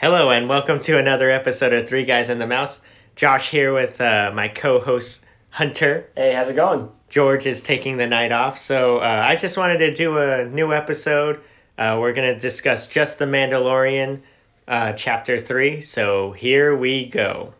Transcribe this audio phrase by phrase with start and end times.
[0.00, 2.78] Hello, and welcome to another episode of Three Guys and the Mouse.
[3.16, 6.08] Josh here with uh, my co host Hunter.
[6.14, 6.88] Hey, how's it going?
[7.08, 10.72] George is taking the night off, so uh, I just wanted to do a new
[10.72, 11.40] episode.
[11.76, 14.20] Uh, we're going to discuss just The Mandalorian,
[14.68, 17.52] uh, Chapter 3, so here we go.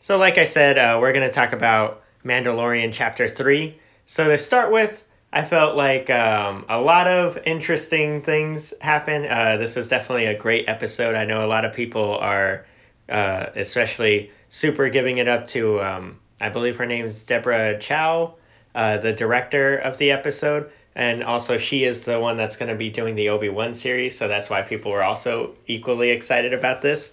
[0.00, 3.80] So, like I said, uh, we're going to talk about Mandalorian Chapter 3.
[4.04, 5.02] So, to start with,
[5.32, 9.26] I felt like um, a lot of interesting things happened.
[9.26, 11.14] Uh, this was definitely a great episode.
[11.14, 12.66] I know a lot of people are,
[13.08, 18.34] uh, especially super giving it up to, um, I believe her name is Deborah Chow,
[18.74, 20.70] uh, the director of the episode.
[20.94, 24.18] And also, she is the one that's going to be doing the Obi Wan series,
[24.18, 27.10] so that's why people were also equally excited about this.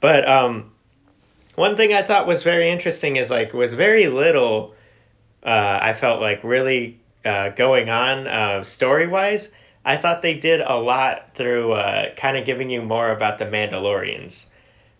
[0.00, 0.72] But um,
[1.54, 4.74] one thing I thought was very interesting is like with very little,
[5.42, 9.48] uh, I felt like really uh, going on uh, story wise.
[9.84, 13.46] I thought they did a lot through uh, kind of giving you more about the
[13.46, 14.46] Mandalorians.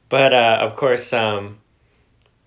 [0.08, 1.58] But uh, of course, um,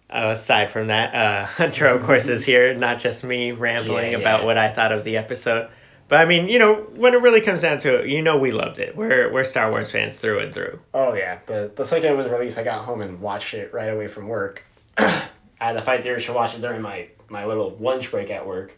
[0.09, 4.43] aside from that, uh, Hunter, of course, is here, not just me rambling Yeah, about
[4.43, 5.69] what I thought of the episode.
[6.07, 8.51] But I mean, you know, when it really comes down to it, you know, we
[8.51, 8.95] loved it.
[8.95, 10.79] We're we're Star Wars fans through and through.
[10.93, 13.87] Oh yeah, the the second it was released, I got home and watched it right
[13.87, 14.63] away from work.
[14.97, 15.23] I
[15.57, 18.45] had to fight the urge to watch it during my my little lunch break at
[18.45, 18.77] work.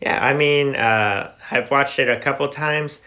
[0.00, 3.02] Yeah, I mean, uh, I've watched it a couple times.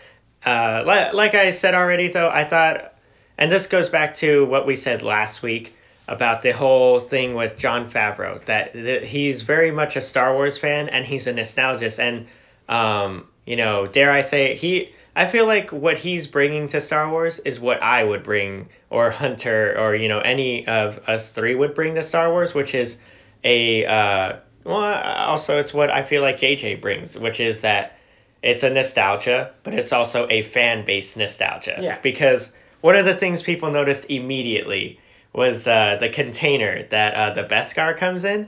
[0.45, 2.93] Uh, li- like I said already, though, I thought,
[3.37, 5.75] and this goes back to what we said last week
[6.07, 10.57] about the whole thing with Jon Favreau, that, that he's very much a Star Wars
[10.57, 11.97] fan and he's a nostalgist.
[11.97, 12.27] And,
[12.69, 17.09] um, you know, dare I say, he, I feel like what he's bringing to Star
[17.09, 21.55] Wars is what I would bring, or Hunter, or, you know, any of us three
[21.55, 22.97] would bring to Star Wars, which is
[23.43, 27.97] a, uh, well, also it's what I feel like JJ brings, which is that
[28.41, 31.79] it's a nostalgia, but it's also a fan based nostalgia.
[31.81, 31.99] Yeah.
[32.01, 34.99] Because one of the things people noticed immediately
[35.33, 38.47] was uh, the container that uh, the Beskar comes in.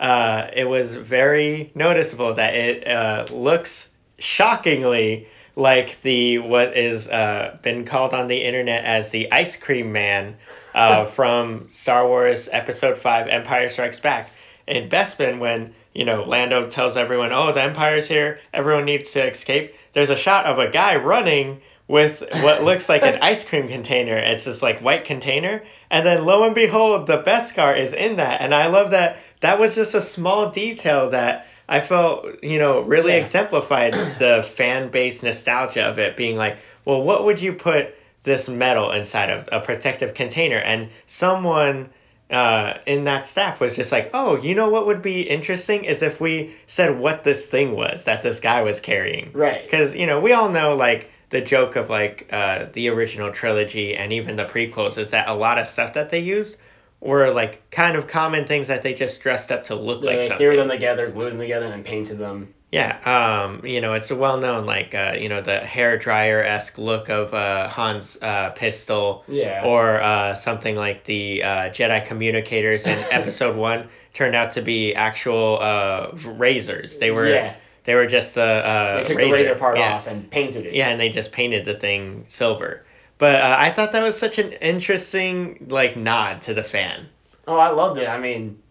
[0.00, 7.58] Uh, it was very noticeable that it uh, looks shockingly like the what is uh,
[7.62, 10.36] been called on the internet as the ice cream man
[10.74, 14.30] uh, from Star Wars Episode Five: Empire Strikes Back.
[14.66, 18.38] In Bespin, when you know Lando tells everyone, "Oh, the Empire's here.
[18.54, 23.02] Everyone needs to escape." There's a shot of a guy running with what looks like
[23.02, 24.16] an ice cream container.
[24.16, 28.40] It's this like white container, and then lo and behold, the Beskar is in that.
[28.40, 29.16] And I love that.
[29.40, 33.18] That was just a small detail that I felt, you know, really Yeah.
[33.18, 36.16] exemplified the fan base nostalgia of it.
[36.16, 40.58] Being like, well, what would you put this metal inside of a protective container?
[40.58, 41.90] And someone
[42.32, 46.02] uh, in that staff was just like, oh, you know what would be interesting is
[46.02, 49.30] if we said what this thing was that this guy was carrying.
[49.32, 49.62] Right.
[49.62, 53.94] Because, you know, we all know, like, the joke of, like, uh, the original trilogy
[53.96, 56.56] and even the prequels is that a lot of stuff that they used
[57.00, 60.20] were, like, kind of common things that they just dressed up to look Yeah, like
[60.20, 60.46] they something.
[60.46, 62.54] threw them together, glued them together, and painted them.
[62.72, 66.42] Yeah, um, you know, it's a well known like uh, you know, the hair dryer
[66.42, 69.62] esque look of uh Han's uh pistol Yeah.
[69.66, 74.94] or uh something like the uh Jedi communicators in episode one turned out to be
[74.94, 76.96] actual uh razors.
[76.96, 77.54] They were Yeah.
[77.84, 79.30] they were just the uh They took razor.
[79.36, 79.92] the razor part yeah.
[79.92, 80.72] off and painted it.
[80.74, 82.86] Yeah, and they just painted the thing silver.
[83.18, 87.06] But uh, I thought that was such an interesting like nod to the fan.
[87.46, 88.08] Oh, I loved it.
[88.08, 88.61] I mean,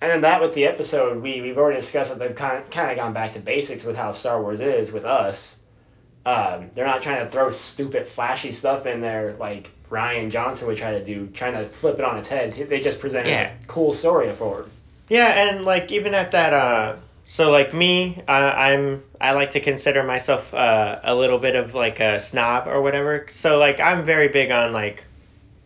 [0.00, 2.90] and then that with the episode, we we've already discussed that they've kind of, kind
[2.90, 5.58] of gone back to basics with how Star Wars is with us.
[6.26, 10.76] Um, they're not trying to throw stupid flashy stuff in there like Rian Johnson would
[10.76, 12.52] try to do, trying to flip it on its head.
[12.52, 13.52] They just presented Yeah.
[13.52, 14.66] a cool story forward.
[15.08, 19.60] Yeah, and like even at that, uh, so like me, uh, I'm I like to
[19.60, 23.26] consider myself uh, a little bit of like a snob or whatever.
[23.30, 25.04] So like I'm very big on like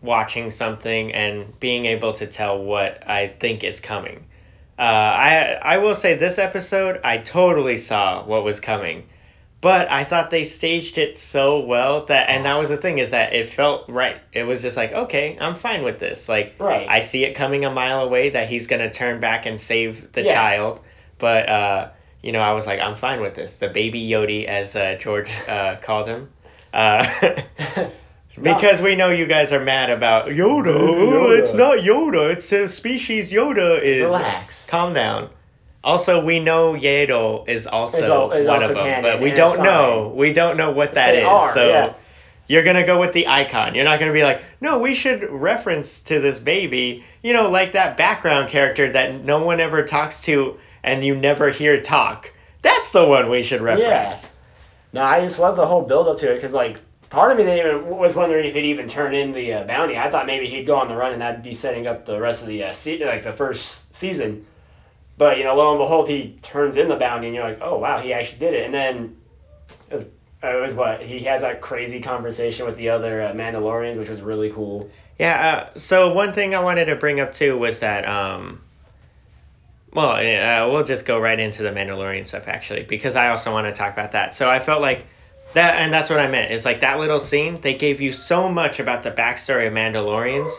[0.02, 4.24] watching something and being able to tell what I think is coming.
[4.78, 9.04] Uh, I I will say this episode I totally saw what was coming,
[9.60, 13.10] but I thought they staged it so well that and that was the thing is
[13.10, 14.16] that it felt right.
[14.32, 16.28] It was just like okay, I'm fine with this.
[16.28, 16.86] Like Right.
[16.88, 20.22] I see it coming a mile away that he's gonna turn back and save the
[20.22, 20.34] Yeah.
[20.34, 20.80] child,
[21.18, 21.90] but uh,
[22.22, 23.56] you know I was like I'm fine with this.
[23.56, 26.30] The baby Yodi as uh, George uh, called him.
[28.40, 30.64] Because we know you guys are mad about Yoda.
[30.66, 31.38] Yoda.
[31.38, 32.32] It's not Yoda.
[32.32, 34.04] It's the species Yoda is.
[34.04, 34.66] Relax.
[34.68, 35.28] Calm down.
[35.84, 39.20] Also, we know Yaddle is also Is al- is one also of them, canon, but
[39.20, 40.12] we and don't it's know.
[40.16, 41.24] We don't know what that They is.
[41.24, 41.94] are, so yeah.
[42.46, 43.74] you're gonna go with the icon.
[43.74, 47.02] You're not gonna be like, no, we should reference to this baby.
[47.22, 51.50] You know, like that background character that no one ever talks to and you never
[51.50, 52.32] hear talk.
[52.62, 54.22] That's the one we should reference.
[54.22, 54.28] Yeah.
[54.92, 56.80] No, I just love the whole build up to it because like
[57.12, 59.98] part of me even was wondering if he'd even turn in the uh, bounty.
[59.98, 62.40] I thought maybe he'd go on the run and that'd be setting up the rest
[62.40, 62.74] of the uh,
[63.06, 64.46] like the first season.
[65.18, 67.78] But you know, lo and behold, he turns in the bounty, and you're like, oh
[67.78, 68.64] wow, he actually did it.
[68.64, 69.16] And then
[69.90, 70.04] it was,
[70.42, 74.22] it was what he has that crazy conversation with the other uh, Mandalorians, which was
[74.22, 74.90] really cool.
[75.18, 75.68] Yeah.
[75.74, 78.62] Uh, so one thing I wanted to bring up too was that um.
[79.92, 83.66] Well, uh, we'll just go right into the Mandalorian stuff actually, because I also want
[83.66, 84.32] to talk about that.
[84.34, 85.04] So I felt like
[85.54, 86.52] that, and that's what I meant.
[86.52, 87.60] Is like that little scene.
[87.60, 90.50] They gave you so much about the backstory of Mandalorians,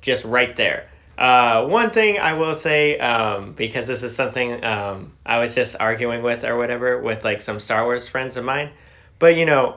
[0.00, 0.88] just right there.
[1.18, 5.76] Uh, one thing I will say, um, because this is something um, I was just
[5.78, 8.70] arguing with or whatever with like some Star Wars friends of mine,
[9.18, 9.76] but you know,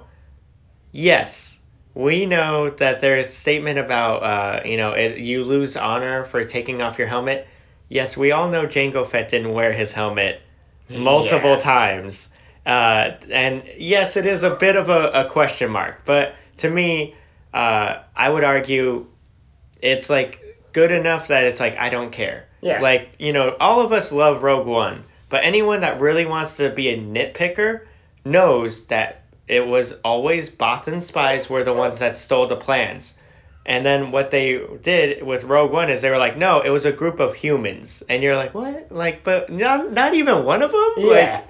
[0.91, 1.59] yes,
[1.94, 6.44] we know that there's a statement about uh, you know it, you lose honor for
[6.44, 7.47] taking off your helmet.
[7.89, 10.41] Yes, we all know Jango Fett didn't wear his helmet
[10.89, 11.59] multiple Yeah.
[11.59, 12.29] times,
[12.65, 16.01] uh, and yes, it is a bit of a, a question mark.
[16.06, 17.15] But to me,
[17.53, 19.07] uh, I would argue
[19.81, 20.41] it's like
[20.73, 22.47] good enough that it's like I don't care.
[22.62, 22.81] Yeah.
[22.81, 26.69] Like you know, all of us love Rogue One, but anyone that really wants to
[26.69, 27.81] be a nitpicker
[28.23, 33.13] knows that it was always Bothan spies were the ones that stole the plans.
[33.67, 36.85] And then what they did with Rogue One is they were like, no, it was
[36.85, 38.03] a group of humans.
[38.07, 38.91] And you're like, what?
[38.91, 40.94] Like, but not, not even one of them?
[40.97, 41.41] Yeah.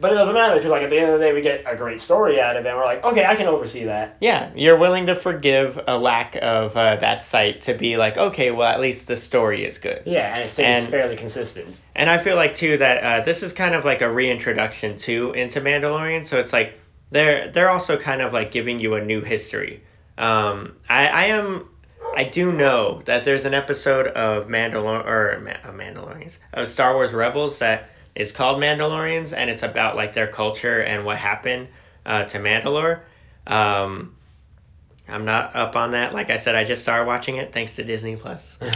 [0.00, 1.76] But it doesn't matter because like at the end of the day we get a
[1.76, 2.68] great story out of it.
[2.68, 4.16] and We're like, okay, I can oversee that.
[4.20, 8.50] Yeah, you're willing to forgive a lack of uh, that site to be like, okay,
[8.50, 10.02] well, at least the story is good.
[10.06, 11.76] Yeah, and it stays And- fairly consistent.
[11.94, 15.32] And I feel like too that uh, this is kind of like a reintroduction too
[15.32, 16.24] into Mandalorian.
[16.24, 16.74] So it's like
[17.10, 19.82] they're they're also kind of like giving you a new history.
[20.16, 21.68] Um, I I am
[22.16, 26.94] I do know that there's an episode of Mandalor or Ma- uh, Mandalorians of Star
[26.94, 31.68] Wars Rebels that is called Mandalorians and it's about like their culture and what happened
[32.04, 33.00] uh, to Mandalore.
[33.46, 34.16] Um,
[35.08, 36.14] I'm not up on that.
[36.14, 38.58] Like I said, I just started watching it thanks to Disney Plus.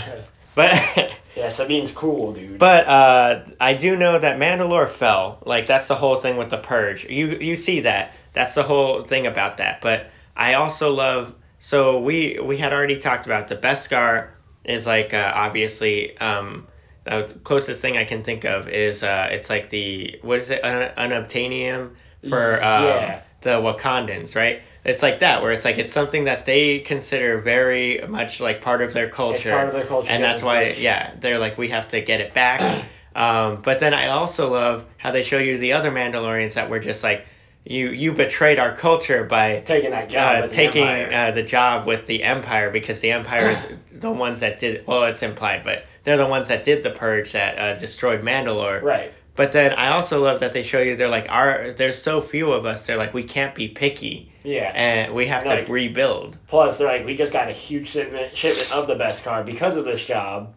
[0.54, 0.72] But
[1.36, 2.58] yeah, Sabine's cool, dude.
[2.58, 5.38] But uh, I do know that Mandalore fell.
[5.44, 7.04] Like that's the whole thing with the purge.
[7.04, 8.14] You you see that.
[8.32, 9.80] That's the whole thing about that.
[9.80, 10.06] But
[10.37, 11.34] I also love.
[11.58, 14.28] So we we had already talked about the Beskar
[14.64, 16.66] is like uh, obviously um
[17.04, 20.60] the closest thing I can think of is uh it's like the what is it
[20.64, 21.90] an unobtainium
[22.28, 23.20] for um, Yeah.
[23.42, 24.62] the Wakandans right.
[24.84, 28.82] It's like that where it's like it's something that they consider very much like part
[28.82, 30.78] of their culture part of their culture and that's why much.
[30.78, 32.60] yeah they're like we have to get it back
[33.16, 36.80] um, but then i also love how they show you the other mandalorians that were
[36.80, 37.24] just like
[37.66, 41.43] you you betrayed our culture by taking that job uh, with the taking uh, the
[41.43, 43.66] job with the empire because the empire is
[44.00, 47.32] the ones that did well it's implied but they're the ones that did the purge
[47.32, 49.12] that uh, destroyed mandalore right.
[49.34, 52.52] but then i also love that they show you they're like our there's so few
[52.52, 54.70] of us they're like we can't be picky Yeah.
[54.75, 57.88] and we have And, to like, rebuild Plus, they're like, we just got a huge
[57.88, 60.52] shipment shipment of the Beskar because of this job.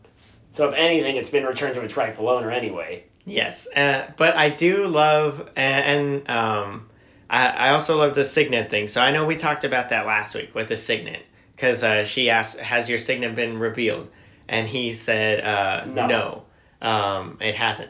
[0.52, 3.06] So if anything, it's been returned to its rightful owner anyway.
[3.26, 5.86] Yes, uh, but I do love and,
[6.28, 6.90] and um,
[7.30, 8.88] I, I also love the signet thing.
[8.88, 11.24] So I know we talked about that last week with the signet
[11.56, 14.10] because uh, she asked, "Has your signet been revealed?"
[14.48, 16.08] And he said, uh, No.
[16.08, 16.44] "No,
[16.82, 17.90] um, it hasn't."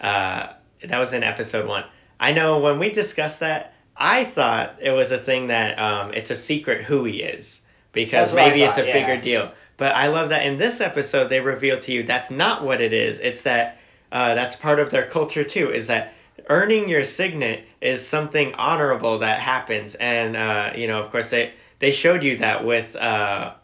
[0.00, 0.52] Uh,
[0.84, 1.84] that was in episode one.
[2.20, 6.30] I know when we discussed that, I thought it was a thing that um, it's
[6.30, 7.60] a secret who he is
[7.92, 9.52] because That's maybe it's a thought, bigger deal.
[9.78, 12.92] But I love that in this episode they reveal to you that's not what it
[12.92, 13.18] is.
[13.18, 13.78] It's that
[14.12, 15.70] uh, that's part of their culture too.
[15.70, 16.12] Is that
[16.48, 21.52] earning your signet is something honorable that happens, and uh, you know, of course, they
[21.78, 22.94] they showed you that with.
[22.96, 23.54] Uh,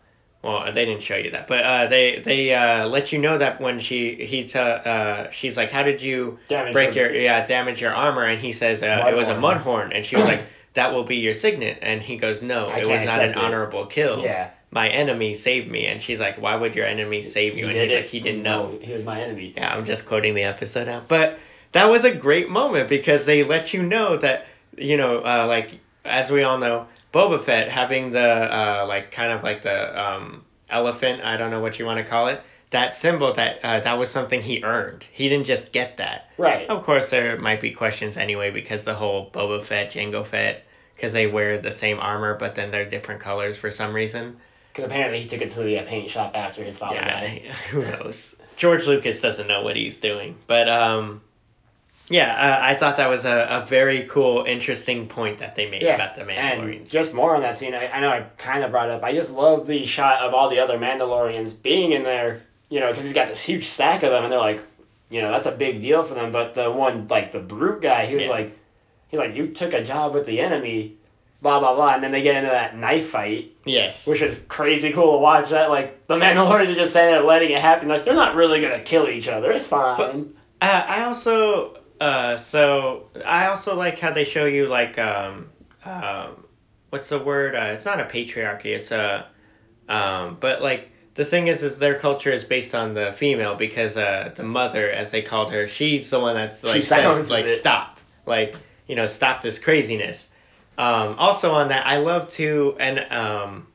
[0.42, 3.60] well, they didn't show you that, but uh, they they uh, let you know that
[3.60, 7.46] when she he t- uh, she's like, how did you Damage break your- your yeah
[7.46, 8.24] damage your armor?
[8.24, 9.62] And he says uh, it was a Mudhorn.
[9.62, 10.42] mudhorn, and she was like,
[10.74, 13.36] that will be your signet, and he goes, no, I it was can't an it."
[13.36, 14.20] honorable kill.
[14.20, 14.50] Yeah.
[14.72, 17.66] My enemy saved me, and she's like, why would your enemy save you?
[17.68, 17.96] He and he's it.
[17.96, 18.72] like, he didn't know.
[18.72, 19.52] No, he was my enemy.
[19.56, 21.04] Yeah, I'm just quoting the episode now.
[21.06, 21.38] But
[21.72, 25.78] that was a great moment because they let you know that, you know, uh, like,
[26.04, 30.44] as we all know, Boba Fett having the, uh, like, kind of like the um,
[30.70, 33.98] elephant, I don't know what you want to call it, that symbol, that uh, that
[33.98, 35.04] was something he earned.
[35.12, 36.30] He didn't just get that.
[36.38, 36.68] Right.
[36.68, 40.64] Of course, there might be questions anyway because the whole Boba Fett, Jango Fett,
[40.96, 44.36] because they wear the same armor, but then they're different colors for some reason.
[44.72, 47.42] Because apparently he took it to the uh, paint shop after his father Yeah, died.
[47.70, 48.34] who knows?
[48.56, 51.20] George Lucas doesn't know what he's doing, but um,
[52.12, 55.82] yeah, uh, I thought that was a, a very cool, interesting point that they made
[55.82, 56.76] Yeah, about the Mandalorians.
[56.76, 59.02] And just more on that scene, I, I know I kind of brought up.
[59.02, 62.88] I just love the shot of all the other Mandalorians being in there, you know,
[62.88, 64.60] because he's got this huge stack of them, and they're like,
[65.10, 66.30] you know, that's a big deal for them.
[66.30, 68.30] But the one, like the brute guy, he was Yeah.
[68.30, 68.58] like,
[69.08, 70.96] he's like, you took a job with the enemy,
[71.42, 74.06] blah blah blah, and then they get into that knife fight, Yes.
[74.06, 75.50] which is crazy cool to watch.
[75.50, 77.88] That like the Mandalorians are just saying they're letting it happen.
[77.88, 79.50] Like they're not really gonna kill each other.
[79.52, 80.34] It's fine.
[80.62, 85.50] Uh, I also uh so I also like how they show you like um
[85.84, 86.44] um
[86.90, 89.28] what's the word uh, it's not a patriarchy it's a
[89.88, 93.96] um but like the thing is is their culture is based on the female because
[93.96, 97.56] uh the mother as they called her she's the one that's like says like it.
[97.58, 98.56] stop like
[98.88, 100.28] you know stop this craziness
[100.78, 103.68] um also on that I love to and um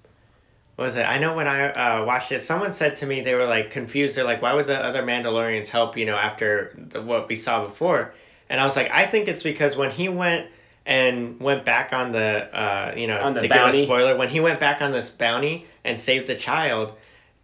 [0.78, 1.02] what was it?
[1.02, 4.16] I know when I uh, watched it, someone said to me they were like confused.
[4.16, 5.98] They're like, why would the other Mandalorians help?
[5.98, 8.14] You know, after the, what we saw before.
[8.50, 10.48] And I was like, I think it's because when he went
[10.86, 13.72] and went back on the, uh, you know, the to bounty.
[13.80, 16.94] give a spoiler, when he went back on this bounty and saved the child,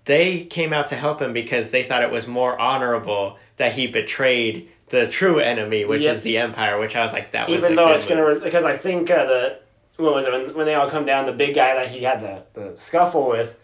[0.05, 3.87] they came out to help him because they thought it was more honorable that he
[3.87, 6.15] betrayed the true enemy, which Yep.
[6.17, 6.77] is the Empire.
[6.79, 8.17] Which I was like, that was Even though it's move.
[8.19, 9.59] gonna because I think uh, the
[9.97, 12.21] what was it when, when they all come down the big guy that he had
[12.21, 13.55] the, the scuffle with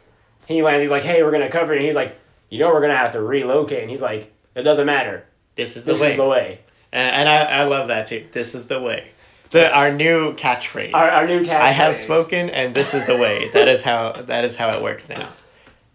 [0.47, 2.17] he lands he's like hey we're gonna cover you and he's like
[2.49, 5.83] you know we're gonna have to relocate and he's like it doesn't matter This is
[5.85, 6.07] the this way.
[6.07, 6.59] This is the way
[6.91, 8.27] And, and I, I love that too.
[8.31, 9.09] This is the way.
[9.51, 10.93] The our new catchphrase.
[10.93, 13.49] our, our new cat I have spoken, and this is the way.
[13.53, 15.29] That is how that is how it works now.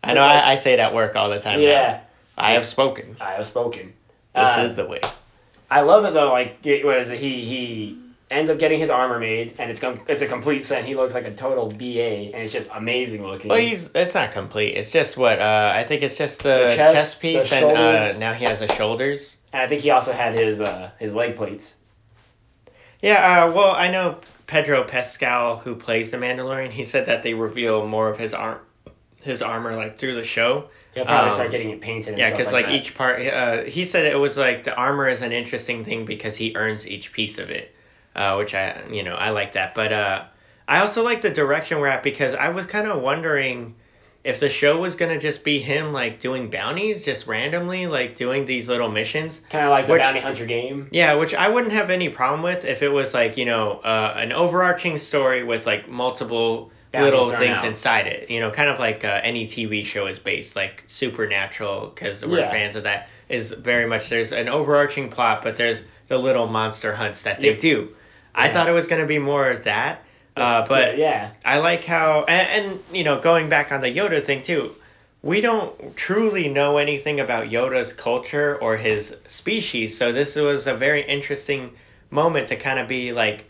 [0.03, 1.61] I know like- I, I say it at work all the time.
[1.61, 1.65] now.
[1.67, 2.01] yeah
[2.37, 3.17] I have spoken.
[3.21, 3.93] I have spoken
[4.35, 5.01] This Uh, is the way.
[5.71, 7.99] I love it though like what is it he he
[8.35, 11.15] ends up getting his armor made and it's com- it's a complete set he looks
[11.15, 14.77] like a total BA and it's just amazing looking Well, he's it's not complete.
[14.77, 17.77] It's just what uh, I think it's just the, The chest, chest, piece, the and
[17.77, 19.37] uh, now he has the shoulders.
[19.53, 21.77] and I think he also had his uh his leg plates
[23.03, 23.45] Yeah.
[23.47, 26.71] Uh, well, I know Pedro Pascal, who plays the Mandalorian.
[26.71, 28.59] He said that they reveal more of his arm,
[29.23, 30.69] his armor, like through the show.
[30.95, 33.63] he'll probably Um, start getting it painted and Yeah, because like, like, each part, uh,
[33.65, 37.13] he said it was like the armor is an interesting thing because he earns each
[37.13, 37.74] piece of it,
[38.15, 39.75] uh, which I, you know, I like that.
[39.75, 40.25] But uh,
[40.69, 43.75] I also like the direction we're at because I was kind of wondering
[44.23, 48.47] if the show was gonna just be him like doing bounties just randomly, like doing
[48.47, 49.43] these little missions.
[49.51, 52.43] kind of like the which- bounty hunter game Yeah, which I wouldn't have any problem
[52.43, 57.05] with if it was like you know uh, an overarching story with like multiple Bounties
[57.11, 57.67] little things out.
[57.67, 58.31] inside it.
[58.31, 62.39] You know, kind of like uh, any TV show is based, like Supernatural, because we're
[62.39, 62.51] Yeah.
[62.51, 63.09] fans of that.
[63.29, 67.49] Is very much there's an overarching plot, but there's the little monster hunts that they
[67.51, 67.59] Yep.
[67.59, 67.89] do.
[68.35, 70.01] I thought it was gonna be more of that,
[70.37, 74.25] uh, but yeah I like how and, and you know going back on the Yoda
[74.25, 74.75] thing too.
[75.23, 80.75] We don't truly know anything about Yoda's culture or his species, so this was a
[80.75, 81.71] very interesting
[82.11, 83.47] moment to kind of be like,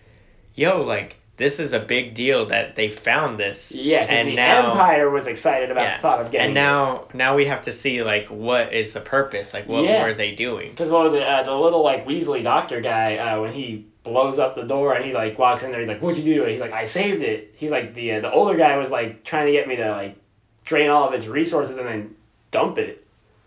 [0.55, 3.73] yo, like this is a big deal that they found this.
[3.73, 6.47] Yeah, because and the now, Empire was excited about yeah, the thought of getting.
[6.47, 10.05] and now now we have to see like what is the purpose, like what Yeah.
[10.05, 10.71] were they doing?
[10.71, 11.25] because what was it?
[11.25, 15.05] Uh, the little like Weasley doctor guy uh, when he blows up the door and
[15.05, 15.81] he like walks in there.
[15.81, 18.21] He's like, "What'd you do?" And he's like, "I saved it." He's like, the uh,
[18.21, 20.17] the older guy was like trying to get me to like
[20.65, 22.15] drain all of its resources and then
[22.51, 23.05] dump it.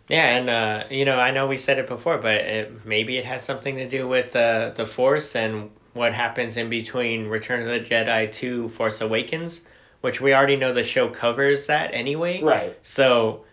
[0.10, 3.26] Yeah, and uh, you know, I know we said it before, but it, maybe it
[3.26, 7.68] has something to do with uh, the Force and what happens in between Return of
[7.68, 9.62] the Jedi to Force Awakens,
[10.02, 12.42] which we already know the show covers that anyway.
[12.42, 12.78] Right.
[12.84, 13.44] So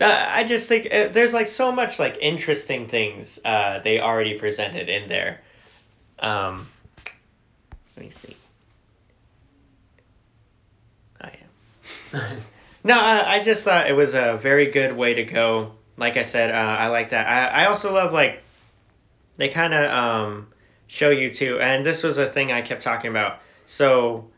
[0.00, 4.38] uh, I just think uh, there's like so much like interesting things uh, they already
[4.38, 5.40] presented in there.
[6.20, 6.68] Um,
[7.96, 8.36] let me see.
[11.22, 11.28] Oh
[12.12, 12.30] yeah.
[12.84, 15.72] No, I, I just thought it was a very good way to go.
[15.96, 17.26] Like I said, uh, I like that.
[17.26, 18.42] I, I also love like
[19.36, 20.46] they kind of um,
[20.86, 23.40] show you too, and this was a thing I kept talking about.
[23.66, 24.28] So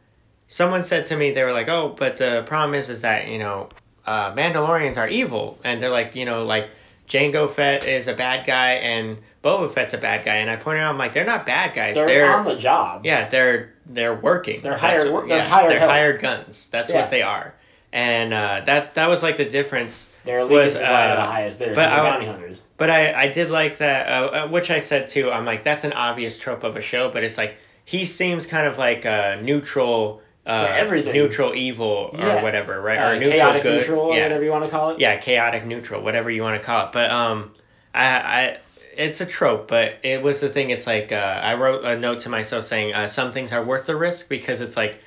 [0.48, 3.38] someone said to me, they were like, "Oh, but the problem is, is that you
[3.38, 3.68] know,
[4.06, 6.70] uh, Mandalorians are evil," and they're like, you know, like
[7.08, 10.80] Jango Fett is a bad guy and Boba Fett's a bad guy, and I pointed
[10.82, 11.94] out, I'm like, they're not bad guys.
[11.94, 13.06] They're, They're, on the job.
[13.06, 14.60] yeah, they're they're working.
[14.62, 15.90] They're hired what- they're yeah, hired They're help.
[15.90, 16.68] hired guns.
[16.70, 17.00] That's Yeah.
[17.00, 17.54] what they are.
[17.92, 20.08] And uh, that that was like the difference.
[20.24, 21.74] Their allegiance was, is at the uh, highest bidder.
[21.74, 22.64] but I- bounty hunters.
[22.76, 25.30] But I I did like that, uh, uh, which I said too.
[25.30, 28.66] I'm like, that's an obvious trope of a show, but it's like he seems kind
[28.66, 30.22] of like a neutral.
[30.46, 31.12] Uh, everything.
[31.12, 32.42] neutral evil or Yeah.
[32.42, 32.98] whatever, right?
[32.98, 33.80] Uh, or neutral chaotic good.
[33.80, 34.22] neutral, yeah.
[34.22, 34.98] whatever you want to call it.
[34.98, 36.92] Yeah, chaotic neutral, whatever you want to call it.
[36.92, 37.52] But um,
[37.94, 38.56] I, I,
[39.00, 40.70] it's a trope, but it was the thing.
[40.70, 43.86] It's like uh, I wrote a note to myself saying uh, some things are worth
[43.86, 44.98] the risk because it's like,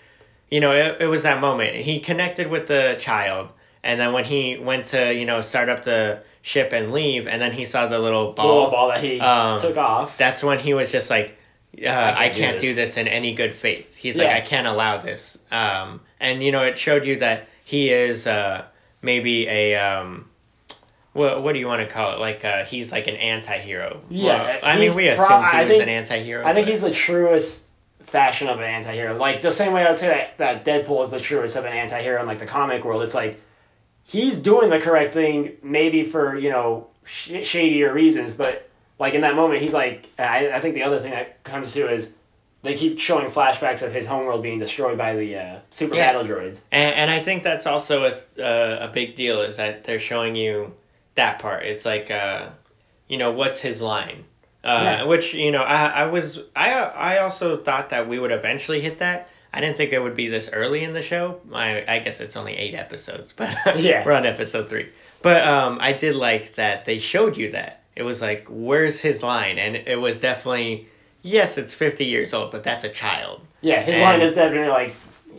[0.49, 1.75] you know, it, it was that moment.
[1.75, 3.49] He connected with the child,
[3.83, 7.41] and then when he went to you know start up the ship and leave, and
[7.41, 8.47] then he saw the little ball.
[8.55, 10.17] Little ball that he Um, took off.
[10.17, 11.37] That's when he was just like,
[11.81, 12.91] uh, I can't can't, do do, this.
[12.95, 12.97] this.
[12.97, 13.95] in any good faith.
[13.95, 14.25] He's Yeah.
[14.25, 15.37] like, I can't allow this.
[15.51, 18.65] Um, and you know, it showed you that he is uh,
[19.01, 20.25] maybe a um,
[21.13, 22.19] what what do you want to call it?
[22.19, 24.01] Like uh, he's like an anti-hero.
[24.09, 26.45] Yeah, Well, I mean, we pro- assumed he I was think- an anti-hero.
[26.45, 27.63] I think but- he's the truest
[28.01, 29.17] fashion of an anti-hero.
[29.17, 31.73] Like the same way I would say that, that Deadpool is the truest of an
[31.73, 33.01] anti-hero in like the comic world.
[33.03, 33.39] It's like
[34.03, 39.21] he's doing the correct thing, maybe for you know sh- shadier reasons, but like in
[39.21, 42.13] that moment, he's like, I, I think the other thing that comes to is
[42.61, 46.13] they keep showing flashbacks of his homeworld being destroyed by the uh, super Yeah.
[46.13, 46.61] battle droids.
[46.71, 48.03] And, and I think that's also
[48.37, 50.73] a, uh, a big deal is that they're showing you
[51.15, 51.63] that part.
[51.65, 52.49] It's like, uh,
[53.07, 54.23] you know, what's his line?
[54.63, 55.03] Uh, Yeah.
[55.03, 58.99] Which you know, I, I was I I also thought that we would eventually hit
[58.99, 59.29] that.
[59.55, 61.39] I didn't think it would be this early in the show.
[61.53, 64.03] I I guess it's only eight episodes, but Yeah.
[64.05, 64.89] we're on episode three.
[65.21, 67.83] But um, I did like that they showed you that.
[67.95, 69.59] It was like, where's his line?
[69.59, 70.87] And it was definitely,
[71.21, 73.41] yes, it's 50 years old, but that's a child.
[73.61, 74.95] Yeah, his And- line is definitely like,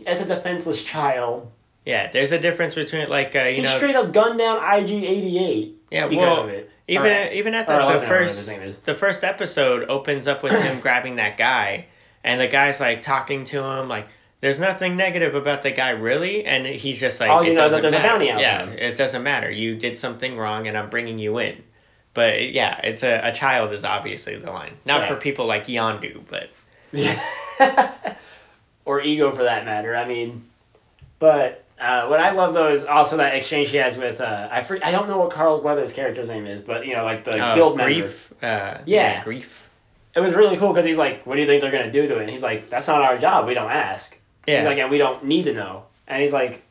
[0.07, 1.51] "It's a defenseless child."
[1.85, 5.73] Yeah, there's a difference between like uh, you he know straight up gunned down IG88
[5.91, 6.69] yeah because well of it.
[6.87, 10.27] even Or- even at the, 11 the or whatever his first the first episode opens
[10.27, 11.85] up with him grabbing that guy
[12.23, 14.07] and the guy's like talking to him like
[14.41, 17.65] there's nothing negative about the guy really and he's just like All you it know
[17.67, 18.07] is that doesn't there's a matter.
[18.19, 18.77] bounty out yeah him.
[18.79, 21.61] it doesn't matter you did something wrong and I'm bringing you in
[22.15, 25.09] but yeah it's a, a child is obviously the line not Right.
[25.09, 26.49] for people like Yondu but
[26.91, 27.19] Yeah.
[28.85, 29.95] or ego for that matter.
[29.95, 30.45] I mean,
[31.19, 34.59] but uh, what I love though is also that exchange he has with uh, I
[34.81, 37.55] I don't know what Carl Weathers' character's name is, but you know like the uh,
[37.55, 38.07] guild member.
[38.07, 39.21] Greef uh, Yeah.
[39.23, 39.45] Greef
[40.15, 42.17] It was really cool because he's like, "What do you think they're gonna do to
[42.17, 43.47] it?" And he's like, "That's not our job.
[43.47, 44.17] We don't ask."
[44.47, 46.63] yeah He's like, "And we don't need to know." And he's like,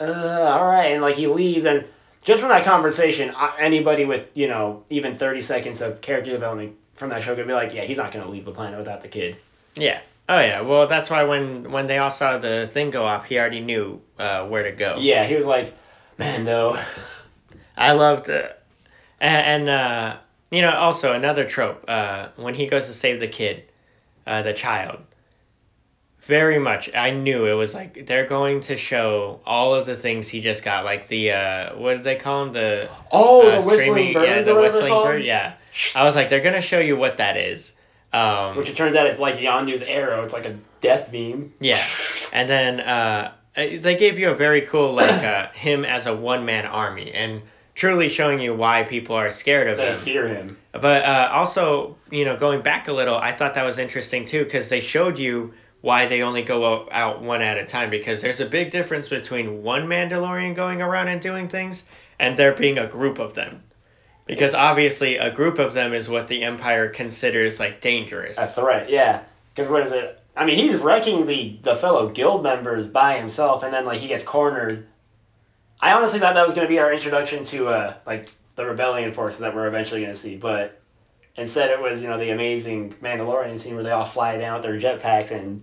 [0.00, 1.84] "Uh, all right." And like he leaves, and
[2.22, 6.74] just from that conversation, uh, anybody with you know even 30 seconds of character development
[6.94, 9.08] from that show could be like, "Yeah, he's not gonna leave the planet without the
[9.08, 9.36] kid."
[9.76, 10.00] Yeah.
[10.28, 10.60] Oh yeah.
[10.60, 14.00] Well, that's why when when they all saw the thing go off, he already knew
[14.18, 14.96] uh, where to go.
[14.98, 15.72] Yeah, he was like,
[16.18, 16.78] "Man, no."
[17.76, 18.58] I loved it.
[19.20, 20.16] And, and uh,
[20.50, 21.84] you know, also another trope.
[21.88, 23.64] Uh, when he goes to save the kid,
[24.26, 25.00] uh, the child.
[26.22, 30.28] Very much, I knew it was like they're going to show all of the things
[30.28, 32.52] he just got, like the uh, what did they call him?
[32.52, 35.24] The Oh, uh, the whistling birds yeah, the whistling bird.
[35.24, 35.54] Yeah,
[35.96, 37.72] I was like, they're gonna show you what that is.
[38.12, 40.22] Um, Which it turns out it's like Yondu's arrow.
[40.22, 41.54] It's like a death beam.
[41.60, 41.82] Yeah.
[42.32, 46.44] And then uh, they gave you a very cool like uh, him as a one
[46.44, 47.42] man army and
[47.74, 49.86] truly showing you why people are scared of him.
[49.86, 49.98] They him.
[49.98, 50.58] fear him.
[50.72, 54.44] But uh, also, you know, going back a little, I thought that was interesting too
[54.44, 58.40] because they showed you why they only go out one at a time because there's
[58.40, 61.84] a big difference between one Mandalorian going around and doing things
[62.18, 63.62] and there being a group of them.
[64.34, 68.38] Because obviously, a group of them is what the Empire considers like dangerous.
[68.38, 69.22] A threat, yeah.
[69.54, 70.20] Because what is it?
[70.34, 74.08] I mean, he's wrecking the the fellow guild members by himself, and then like he
[74.08, 74.86] gets cornered.
[75.80, 79.12] I honestly thought that was going to be our introduction to uh like the rebellion
[79.12, 80.80] forces that we're eventually going to see, but
[81.36, 84.62] instead it was you know the amazing Mandalorian scene where they all fly down with
[84.62, 85.62] their jetpacks and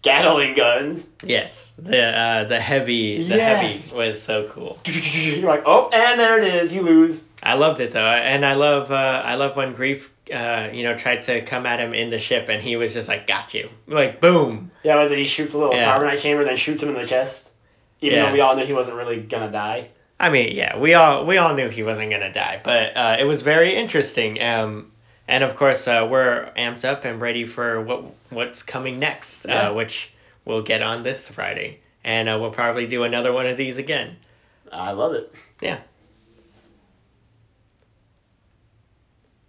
[0.00, 1.06] Gatling guns.
[1.24, 3.56] Yes, the uh, the heavy the Yeah.
[3.56, 4.78] heavy was so cool.
[4.84, 6.72] You're like, oh, and there it is.
[6.72, 7.24] You lose.
[7.48, 10.94] I loved it though, and I love uh, I love when Greef uh, you know
[10.98, 13.70] tried to come at him in the ship, and he was just like, "Got you!"
[13.86, 14.70] Like boom.
[14.82, 15.90] Yeah, was it he shoots a little Yeah.
[15.98, 17.48] carbonite chamber, then shoots him in the chest,
[18.02, 18.26] even Yeah.
[18.26, 19.88] though we all knew he wasn't really gonna die.
[20.20, 23.24] I mean, yeah, we all we all knew he wasn't gonna die, but uh, it
[23.24, 24.42] was very interesting.
[24.42, 24.92] Um,
[25.26, 29.70] and of course, uh, we're amped up and ready for what what's coming next, Yeah.
[29.70, 30.12] uh, which
[30.44, 34.16] we'll get on this Friday, and uh, we'll probably do another one of these again.
[34.70, 35.32] I love it.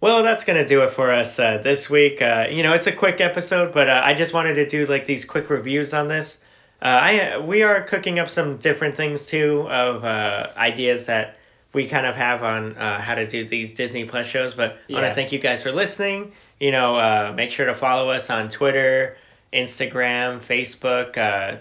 [0.00, 2.22] Well, that's gonna do it for us uh, this week.
[2.22, 5.04] Uh, you know, it's a quick episode, but uh, I just wanted to do like
[5.04, 6.38] these quick reviews on this.
[6.80, 11.36] Uh, I we are cooking up some different things too of uh, ideas that
[11.72, 14.54] we kind of have on uh, how to do these Disney Plus shows.
[14.54, 16.32] But I want to thank you guys for listening.
[16.58, 19.18] You know, uh, make sure to follow us on Twitter,
[19.52, 21.58] Instagram, Facebook, uh,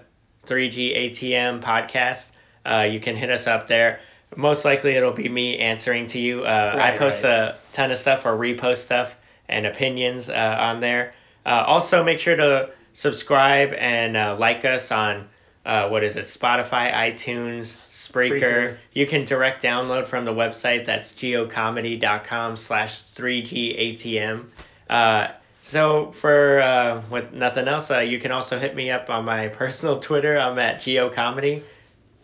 [0.48, 2.30] 3G ATM podcast.
[2.66, 4.00] Uh, you can hit us up there.
[4.36, 6.44] Most likely it'll be me answering to you.
[6.44, 7.32] Uh, I post right.
[7.32, 9.16] a ton of stuff or repost stuff
[9.48, 11.14] and opinions uh, on there.
[11.46, 15.28] Uh, also, make sure to subscribe and uh, like us on
[15.66, 16.26] uh, what is it?
[16.26, 18.40] Spotify, iTunes, Spreaker.
[18.40, 18.78] Spreaker.
[18.94, 20.86] You can direct download from the website.
[20.86, 24.46] That's geocomedy.com slash 3GATM.
[24.90, 25.28] Uh,
[25.62, 29.48] so for uh, with nothing else, uh, you can also hit me up on my
[29.62, 30.38] personal Twitter.
[30.38, 31.64] I'm at geocomedy.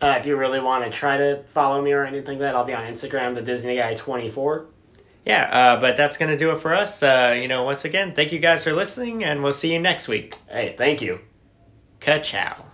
[0.00, 2.64] Uh, if you really want to try to follow me or anything like that, I'll
[2.64, 4.66] be on Instagram, the Disney Guy 24.
[5.24, 7.02] Yeah, uh, but that's gonna do it for us.
[7.02, 10.06] Uh, you know, once again, thank you guys for listening, and we'll see you next
[10.06, 10.38] week.
[10.48, 11.18] Hey, thank you.
[12.00, 12.65] Ka-chow.